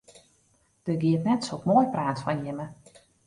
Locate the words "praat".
1.93-2.19